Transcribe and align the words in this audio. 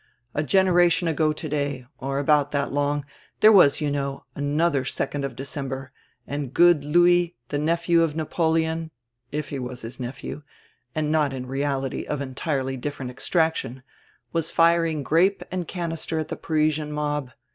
A 0.33 0.41
generation 0.41 1.07
ago 1.07 1.31
today, 1.31 1.85
or 1.99 2.17
about 2.17 2.49
that 2.53 2.73
long, 2.73 3.05
there 3.41 3.51
was, 3.51 3.81
you 3.81 3.91
know, 3.91 4.25
another 4.33 4.83
second 4.83 5.23
of 5.23 5.35
December, 5.35 5.91
and 6.25 6.55
good 6.55 6.83
Louis, 6.83 7.35
tire 7.49 7.59
nephew 7.59 8.01
of 8.01 8.15
Napoleon— 8.15 8.89
if 9.31 9.49
he 9.49 9.59
was 9.59 9.83
his 9.83 9.99
nephew, 9.99 10.41
and 10.95 11.11
not 11.11 11.33
in 11.33 11.45
reality 11.45 12.03
of 12.05 12.19
entirely 12.19 12.77
different 12.77 13.11
extraction— 13.11 13.83
was 14.33 14.49
firing 14.49 15.03
grape 15.03 15.43
and 15.51 15.67
canister 15.67 16.17
at 16.17 16.29
die 16.29 16.35
Parisian 16.35 16.91
mob. 16.91 17.29